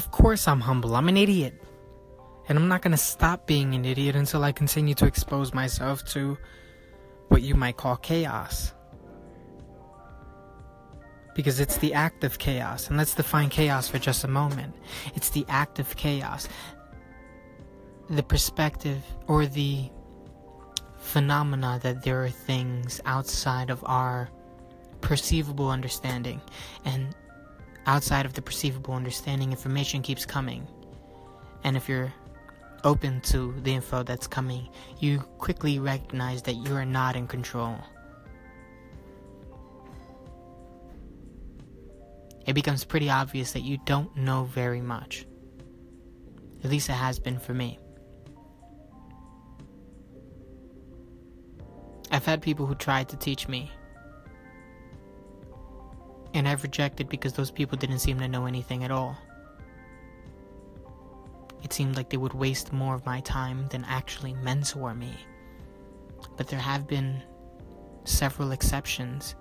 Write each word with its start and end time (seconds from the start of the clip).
Of 0.00 0.12
course, 0.12 0.48
I'm 0.48 0.62
humble. 0.62 0.96
I'm 0.96 1.10
an 1.10 1.18
idiot. 1.18 1.52
And 2.48 2.56
I'm 2.56 2.68
not 2.68 2.80
going 2.80 2.92
to 2.92 2.96
stop 2.96 3.46
being 3.46 3.74
an 3.74 3.84
idiot 3.84 4.16
until 4.16 4.42
I 4.42 4.50
continue 4.50 4.94
to 4.94 5.04
expose 5.04 5.52
myself 5.52 6.02
to 6.14 6.38
what 7.28 7.42
you 7.42 7.54
might 7.54 7.76
call 7.76 7.98
chaos. 7.98 8.72
Because 11.34 11.60
it's 11.60 11.76
the 11.76 11.92
act 11.92 12.24
of 12.24 12.38
chaos. 12.38 12.88
And 12.88 12.96
let's 12.96 13.14
define 13.14 13.50
chaos 13.50 13.88
for 13.88 13.98
just 13.98 14.24
a 14.24 14.28
moment. 14.28 14.74
It's 15.14 15.28
the 15.28 15.44
act 15.50 15.78
of 15.78 15.94
chaos. 15.96 16.48
The 18.08 18.22
perspective 18.22 19.02
or 19.26 19.44
the 19.44 19.90
phenomena 20.96 21.78
that 21.82 22.04
there 22.04 22.24
are 22.24 22.30
things 22.30 23.02
outside 23.04 23.68
of 23.68 23.84
our 23.84 24.30
perceivable 25.02 25.68
understanding. 25.68 26.40
And 26.86 27.14
outside 27.86 28.26
of 28.26 28.34
the 28.34 28.42
perceivable 28.42 28.94
understanding, 28.94 29.50
information 29.50 30.02
keeps 30.02 30.24
coming. 30.24 30.66
And 31.64 31.76
if 31.76 31.88
you're 31.88 32.12
open 32.84 33.20
to 33.20 33.54
the 33.62 33.74
info 33.74 34.02
that's 34.02 34.26
coming, 34.26 34.68
you 34.98 35.18
quickly 35.38 35.78
recognize 35.78 36.42
that 36.42 36.54
you 36.54 36.74
are 36.74 36.86
not 36.86 37.16
in 37.16 37.26
control. 37.26 37.76
It 42.46 42.54
becomes 42.54 42.84
pretty 42.84 43.10
obvious 43.10 43.52
that 43.52 43.60
you 43.60 43.78
don't 43.84 44.16
know 44.16 44.44
very 44.44 44.80
much. 44.80 45.26
At 46.64 46.70
least 46.70 46.88
it 46.88 46.94
has 46.94 47.18
been 47.18 47.38
for 47.38 47.54
me. 47.54 47.78
I've 52.10 52.26
had 52.26 52.42
people 52.42 52.66
who 52.66 52.74
tried 52.74 53.08
to 53.10 53.16
teach 53.16 53.46
me, 53.46 53.70
and 56.34 56.48
I've 56.48 56.62
rejected 56.62 57.08
because 57.08 57.32
those 57.32 57.50
people 57.50 57.76
didn't 57.76 57.98
seem 57.98 58.18
to 58.20 58.28
know 58.28 58.46
anything 58.46 58.84
at 58.84 58.90
all. 58.90 59.16
It 61.62 61.72
seemed 61.72 61.96
like 61.96 62.10
they 62.10 62.16
would 62.16 62.34
waste 62.34 62.72
more 62.72 62.94
of 62.94 63.04
my 63.04 63.20
time 63.20 63.66
than 63.68 63.84
actually 63.88 64.34
mentor 64.34 64.94
me. 64.94 65.14
But 66.36 66.48
there 66.48 66.58
have 66.58 66.86
been 66.86 67.22
several 68.04 68.52
exceptions, 68.52 69.34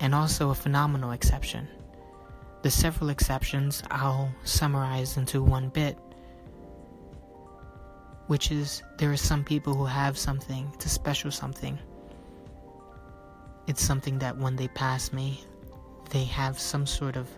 and 0.00 0.14
also 0.14 0.50
a 0.50 0.54
phenomenal 0.54 1.12
exception. 1.12 1.68
The 2.62 2.70
several 2.70 3.10
exceptions 3.10 3.82
I'll 3.90 4.34
summarize 4.44 5.16
into 5.16 5.42
one 5.42 5.70
bit, 5.70 5.98
which 8.26 8.50
is 8.50 8.82
there 8.98 9.10
are 9.10 9.16
some 9.16 9.44
people 9.44 9.74
who 9.74 9.86
have 9.86 10.18
something, 10.18 10.70
it's 10.74 10.86
a 10.86 10.90
special 10.90 11.30
something. 11.30 11.78
It's 13.70 13.84
something 13.84 14.18
that 14.18 14.36
when 14.36 14.56
they 14.56 14.66
pass 14.66 15.12
me, 15.12 15.44
they 16.10 16.24
have 16.24 16.58
some 16.58 16.86
sort 16.86 17.14
of 17.14 17.28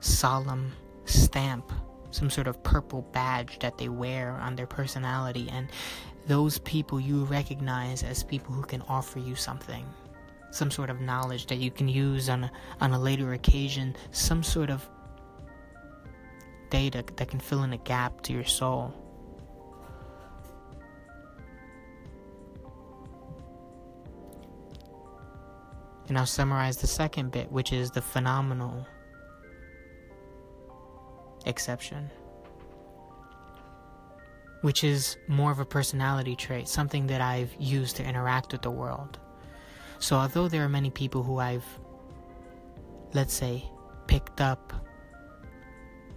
solemn 0.00 0.72
stamp, 1.06 1.72
some 2.10 2.28
sort 2.28 2.46
of 2.46 2.62
purple 2.62 3.08
badge 3.12 3.58
that 3.60 3.78
they 3.78 3.88
wear 3.88 4.32
on 4.32 4.54
their 4.54 4.66
personality, 4.66 5.48
and 5.50 5.70
those 6.26 6.58
people 6.58 7.00
you 7.00 7.24
recognize 7.24 8.02
as 8.02 8.22
people 8.22 8.52
who 8.52 8.64
can 8.64 8.82
offer 8.82 9.18
you 9.18 9.34
something, 9.34 9.86
some 10.50 10.70
sort 10.70 10.90
of 10.90 11.00
knowledge 11.00 11.46
that 11.46 11.56
you 11.56 11.70
can 11.70 11.88
use 11.88 12.28
on 12.28 12.44
a, 12.44 12.52
on 12.82 12.92
a 12.92 12.98
later 12.98 13.32
occasion, 13.32 13.96
some 14.10 14.42
sort 14.42 14.68
of 14.68 14.86
data 16.68 17.02
that 17.16 17.28
can 17.28 17.40
fill 17.40 17.62
in 17.62 17.72
a 17.72 17.78
gap 17.78 18.20
to 18.20 18.34
your 18.34 18.44
soul. 18.44 18.92
And 26.08 26.16
I'll 26.16 26.26
summarize 26.26 26.76
the 26.76 26.86
second 26.86 27.32
bit, 27.32 27.50
which 27.50 27.72
is 27.72 27.90
the 27.90 28.02
phenomenal 28.02 28.86
exception, 31.46 32.10
which 34.60 34.84
is 34.84 35.16
more 35.28 35.50
of 35.50 35.58
a 35.58 35.64
personality 35.64 36.36
trait, 36.36 36.68
something 36.68 37.06
that 37.08 37.20
I've 37.20 37.54
used 37.58 37.96
to 37.96 38.04
interact 38.04 38.52
with 38.52 38.62
the 38.62 38.70
world. 38.70 39.18
So, 39.98 40.16
although 40.16 40.48
there 40.48 40.62
are 40.64 40.68
many 40.68 40.90
people 40.90 41.22
who 41.22 41.38
I've, 41.38 41.64
let's 43.14 43.34
say, 43.34 43.64
picked 44.06 44.40
up 44.40 44.72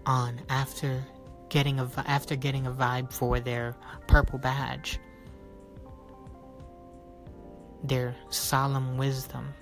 on 0.06 0.42
after 0.50 1.04
getting 1.50 1.80
a 1.80 1.90
after 2.06 2.36
getting 2.36 2.68
a 2.68 2.72
vibe 2.72 3.12
for 3.12 3.40
their 3.40 3.76
purple 4.08 4.40
badge, 4.40 5.00
their 7.84 8.16
solemn 8.30 8.98
wisdom. 8.98 9.54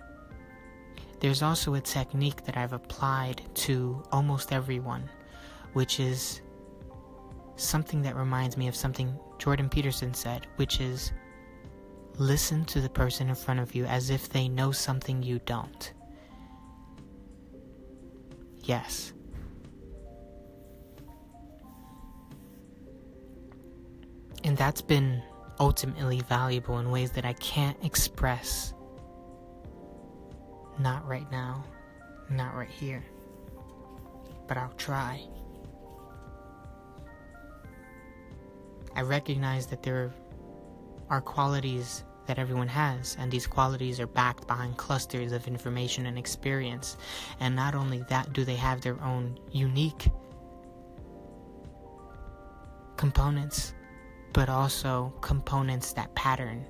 There's 1.20 1.42
also 1.42 1.74
a 1.74 1.82
technique 1.82 2.44
that 2.46 2.58
I've 2.58 2.74
applied 2.74 3.42
to 3.56 4.04
almost 4.12 4.54
everyone 4.54 5.10
which 5.78 6.00
is 6.00 6.42
something 7.56 8.02
that 8.02 8.16
reminds 8.16 8.58
me 8.58 8.68
of 8.68 8.76
something 8.76 9.16
Jordan 9.38 9.70
Peterson 9.70 10.12
said, 10.12 10.48
which 10.56 10.80
is 10.80 11.12
listen 12.18 12.66
to 12.66 12.82
the 12.82 12.90
person 12.90 13.30
in 13.30 13.36
front 13.36 13.60
of 13.60 13.76
you 13.76 13.86
as 13.86 14.10
if 14.10 14.28
they 14.30 14.48
know 14.48 14.72
something 14.72 15.22
you 15.22 15.40
don't. 15.46 15.94
Yes. 18.64 19.14
And 24.44 24.58
that's 24.58 24.82
been 24.82 25.22
ultimately 25.60 26.22
valuable 26.22 26.80
in 26.80 26.90
ways 26.90 27.12
that 27.12 27.24
I 27.26 27.34
can't 27.34 27.78
express. 27.86 28.74
Not 30.80 31.08
right 31.08 31.30
now. 31.32 31.64
Not 32.30 32.56
right 32.56 32.70
here. 32.70 33.04
But 34.48 34.58
I'll 34.58 34.74
try. 34.78 35.22
I 38.96 39.02
recognize 39.02 39.68
that 39.68 39.84
there 39.84 40.14
are 41.10 41.22
qualities 41.22 42.04
that 42.26 42.40
everyone 42.40 42.68
has, 42.68 43.16
and 43.20 43.32
these 43.32 43.48
qualities 43.48 44.00
are 44.00 44.08
backed 44.08 44.48
behind 44.48 44.76
clusters 44.78 45.32
of 45.32 45.48
information 45.48 46.06
and 46.06 46.18
experience. 46.18 46.98
And 47.40 47.56
not 47.56 47.74
only 47.74 48.04
that, 48.10 48.34
do 48.34 48.44
they 48.44 48.56
have 48.56 48.82
their 48.82 49.02
own 49.02 49.40
unique 49.52 50.10
components, 52.98 53.74
but 54.34 54.50
also 54.50 55.14
components 55.22 55.94
that 55.94 56.14
pattern. 56.16 56.66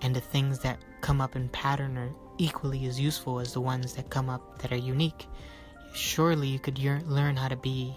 And 0.00 0.16
the 0.16 0.20
things 0.20 0.58
that 0.60 0.78
come 1.00 1.20
up 1.20 1.36
in 1.36 1.48
pattern 1.50 1.96
are 1.96 2.12
equally 2.42 2.86
as 2.86 2.98
useful 2.98 3.38
as 3.38 3.52
the 3.52 3.60
ones 3.60 3.94
that 3.94 4.10
come 4.10 4.28
up 4.28 4.58
that 4.60 4.72
are 4.72 4.76
unique. 4.76 5.28
Surely 5.94 6.48
you 6.48 6.58
could 6.58 6.78
learn 6.78 7.36
how 7.36 7.46
to 7.46 7.56
be 7.56 7.94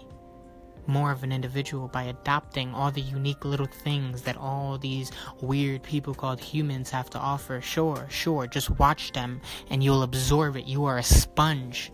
more 0.86 1.10
of 1.10 1.24
an 1.24 1.32
individual 1.32 1.88
by 1.88 2.04
adopting 2.04 2.72
all 2.72 2.92
the 2.92 3.00
unique 3.00 3.44
little 3.44 3.66
things 3.66 4.22
that 4.22 4.36
all 4.36 4.78
these 4.78 5.10
weird 5.40 5.82
people 5.82 6.14
called 6.14 6.38
humans 6.38 6.90
have 6.90 7.10
to 7.10 7.18
offer. 7.18 7.60
Sure, 7.60 8.06
sure, 8.08 8.46
just 8.46 8.70
watch 8.78 9.10
them 9.10 9.40
and 9.68 9.82
you'll 9.82 10.04
absorb 10.04 10.56
it. 10.56 10.64
You 10.64 10.84
are 10.84 10.98
a 10.98 11.02
sponge. 11.02 11.90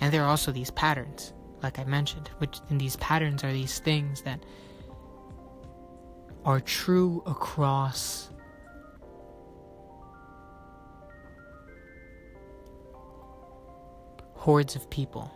And 0.00 0.12
there 0.12 0.24
are 0.24 0.28
also 0.28 0.50
these 0.50 0.72
patterns, 0.72 1.32
like 1.62 1.78
I 1.78 1.84
mentioned, 1.84 2.28
which 2.38 2.58
in 2.68 2.78
these 2.78 2.96
patterns 2.96 3.44
are 3.44 3.52
these 3.52 3.78
things 3.78 4.22
that 4.22 4.44
are 6.44 6.60
true 6.60 7.22
across 7.26 8.30
hordes 14.46 14.76
of 14.76 14.88
people. 14.90 15.28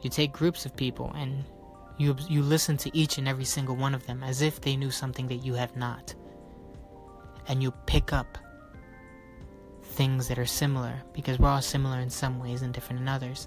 You 0.00 0.08
take 0.08 0.32
groups 0.32 0.64
of 0.64 0.74
people 0.74 1.12
and 1.14 1.44
you, 1.98 2.16
you 2.26 2.40
listen 2.40 2.78
to 2.78 2.96
each 2.96 3.18
and 3.18 3.28
every 3.28 3.44
single 3.44 3.76
one 3.76 3.94
of 3.94 4.06
them 4.06 4.22
as 4.22 4.40
if 4.40 4.62
they 4.62 4.76
knew 4.76 4.90
something 4.90 5.26
that 5.26 5.44
you 5.44 5.52
have 5.52 5.76
not. 5.76 6.14
And 7.48 7.62
you 7.62 7.70
pick 7.84 8.14
up 8.14 8.38
things 9.82 10.26
that 10.28 10.38
are 10.38 10.46
similar 10.46 11.02
because 11.12 11.38
we're 11.38 11.50
all 11.50 11.60
similar 11.60 12.00
in 12.00 12.08
some 12.08 12.40
ways 12.40 12.62
and 12.62 12.72
different 12.72 13.02
in 13.02 13.08
others. 13.08 13.46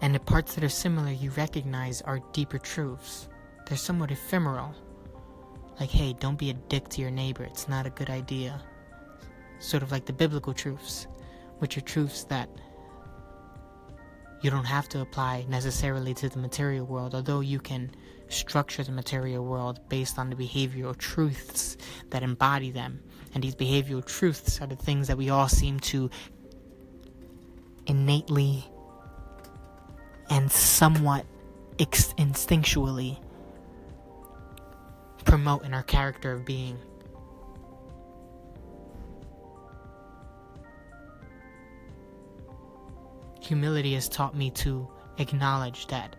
And 0.00 0.14
the 0.14 0.20
parts 0.20 0.54
that 0.54 0.64
are 0.64 0.70
similar 0.70 1.10
you 1.10 1.28
recognize 1.32 2.00
are 2.00 2.22
deeper 2.32 2.58
truths. 2.58 3.28
They're 3.66 3.76
somewhat 3.76 4.12
ephemeral. 4.12 4.74
Like, 5.78 5.90
hey, 5.90 6.14
don't 6.18 6.38
be 6.38 6.48
a 6.48 6.54
dick 6.54 6.88
to 6.88 7.02
your 7.02 7.10
neighbor, 7.10 7.44
it's 7.44 7.68
not 7.68 7.84
a 7.84 7.90
good 7.90 8.08
idea 8.08 8.62
sort 9.60 9.82
of 9.82 9.92
like 9.92 10.06
the 10.06 10.12
biblical 10.12 10.52
truths, 10.52 11.06
which 11.58 11.76
are 11.78 11.82
truths 11.82 12.24
that 12.24 12.48
you 14.42 14.50
don't 14.50 14.64
have 14.64 14.88
to 14.88 15.00
apply 15.00 15.44
necessarily 15.48 16.14
to 16.14 16.28
the 16.28 16.38
material 16.38 16.86
world, 16.86 17.14
although 17.14 17.40
you 17.40 17.60
can 17.60 17.90
structure 18.28 18.82
the 18.82 18.92
material 18.92 19.44
world 19.44 19.80
based 19.88 20.18
on 20.18 20.30
the 20.30 20.36
behavioral 20.36 20.96
truths 20.96 21.76
that 22.10 22.22
embody 22.22 22.70
them. 22.70 23.02
And 23.34 23.44
these 23.44 23.54
behavioral 23.54 24.04
truths 24.04 24.60
are 24.60 24.66
the 24.66 24.76
things 24.76 25.08
that 25.08 25.18
we 25.18 25.30
all 25.30 25.48
seem 25.48 25.78
to 25.80 26.10
innately 27.86 28.64
and 30.30 30.50
somewhat 30.50 31.26
instinctually 31.78 33.18
promote 35.24 35.64
in 35.64 35.74
our 35.74 35.82
character 35.82 36.32
of 36.32 36.44
being. 36.44 36.78
Humility 43.50 43.94
has 43.94 44.08
taught 44.08 44.36
me 44.36 44.48
to 44.62 44.86
acknowledge 45.18 45.88
that 45.88 46.14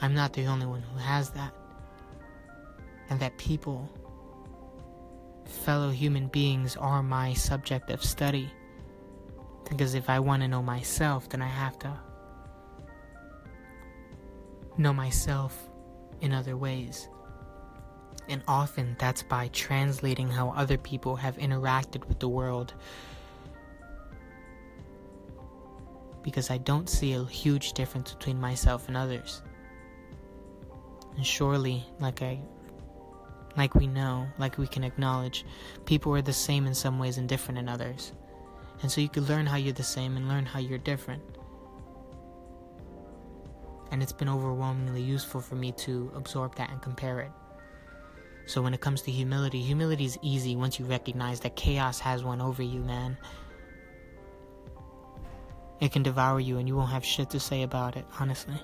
I'm 0.00 0.14
not 0.14 0.32
the 0.32 0.46
only 0.46 0.64
one 0.64 0.80
who 0.80 0.96
has 0.96 1.28
that. 1.32 1.54
And 3.10 3.20
that 3.20 3.36
people, 3.36 3.86
fellow 5.44 5.90
human 5.90 6.28
beings, 6.28 6.74
are 6.78 7.02
my 7.02 7.34
subject 7.34 7.90
of 7.90 8.02
study. 8.02 8.50
Because 9.68 9.92
if 9.94 10.08
I 10.08 10.20
want 10.20 10.40
to 10.40 10.48
know 10.48 10.62
myself, 10.62 11.28
then 11.28 11.42
I 11.42 11.46
have 11.46 11.78
to 11.80 12.00
know 14.78 14.94
myself 14.94 15.68
in 16.22 16.32
other 16.32 16.56
ways. 16.56 17.10
And 18.30 18.42
often 18.48 18.96
that's 18.98 19.22
by 19.22 19.48
translating 19.48 20.30
how 20.30 20.52
other 20.52 20.78
people 20.78 21.16
have 21.16 21.36
interacted 21.36 22.08
with 22.08 22.20
the 22.20 22.28
world. 22.30 22.72
Because 26.22 26.50
I 26.50 26.58
don't 26.58 26.88
see 26.88 27.14
a 27.14 27.24
huge 27.24 27.72
difference 27.72 28.12
between 28.12 28.40
myself 28.40 28.88
and 28.88 28.96
others. 28.96 29.42
And 31.16 31.26
surely, 31.26 31.84
like 31.98 32.22
I 32.22 32.40
like 33.56 33.74
we 33.74 33.86
know, 33.86 34.26
like 34.38 34.58
we 34.58 34.66
can 34.66 34.84
acknowledge, 34.84 35.44
people 35.84 36.14
are 36.14 36.22
the 36.22 36.32
same 36.32 36.66
in 36.66 36.74
some 36.74 36.98
ways 36.98 37.18
and 37.18 37.28
different 37.28 37.58
in 37.58 37.68
others. 37.68 38.12
And 38.82 38.90
so 38.90 39.00
you 39.00 39.08
can 39.08 39.24
learn 39.24 39.46
how 39.46 39.56
you're 39.56 39.72
the 39.72 39.82
same 39.82 40.16
and 40.16 40.28
learn 40.28 40.46
how 40.46 40.60
you're 40.60 40.78
different. 40.78 41.22
And 43.90 44.02
it's 44.02 44.12
been 44.12 44.28
overwhelmingly 44.28 45.02
useful 45.02 45.40
for 45.40 45.56
me 45.56 45.72
to 45.72 46.12
absorb 46.14 46.54
that 46.56 46.70
and 46.70 46.80
compare 46.80 47.20
it. 47.20 47.32
So 48.46 48.62
when 48.62 48.72
it 48.72 48.80
comes 48.80 49.02
to 49.02 49.10
humility, 49.10 49.60
humility 49.60 50.04
is 50.04 50.18
easy 50.22 50.56
once 50.56 50.78
you 50.78 50.84
recognize 50.84 51.40
that 51.40 51.56
chaos 51.56 51.98
has 52.00 52.24
one 52.24 52.40
over 52.40 52.62
you, 52.62 52.80
man. 52.80 53.18
It 55.80 55.92
can 55.92 56.02
devour 56.02 56.40
you 56.40 56.58
and 56.58 56.68
you 56.68 56.76
won't 56.76 56.90
have 56.90 57.04
shit 57.04 57.30
to 57.30 57.40
say 57.40 57.62
about 57.62 57.96
it, 57.96 58.04
honestly. 58.18 58.60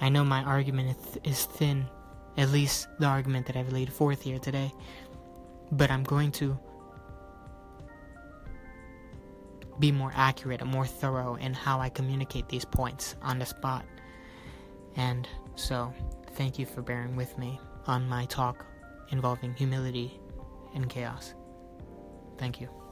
I 0.00 0.10
know 0.10 0.24
my 0.24 0.42
argument 0.42 0.96
is 1.24 1.46
thin, 1.46 1.86
at 2.36 2.50
least 2.50 2.88
the 2.98 3.06
argument 3.06 3.46
that 3.46 3.56
I've 3.56 3.72
laid 3.72 3.90
forth 3.90 4.22
here 4.22 4.38
today, 4.38 4.72
but 5.72 5.90
I'm 5.90 6.02
going 6.02 6.30
to 6.32 6.58
be 9.78 9.92
more 9.92 10.12
accurate 10.14 10.60
and 10.60 10.70
more 10.70 10.86
thorough 10.86 11.34
in 11.36 11.54
how 11.54 11.80
I 11.80 11.88
communicate 11.88 12.48
these 12.48 12.64
points 12.64 13.14
on 13.22 13.38
the 13.38 13.46
spot. 13.46 13.84
And 14.96 15.28
so, 15.54 15.92
thank 16.32 16.58
you 16.58 16.66
for 16.66 16.82
bearing 16.82 17.16
with 17.16 17.36
me 17.38 17.58
on 17.86 18.08
my 18.08 18.26
talk 18.26 18.64
involving 19.10 19.54
humility 19.54 20.20
and 20.74 20.88
chaos. 20.88 21.34
Thank 22.38 22.60
you. 22.60 22.85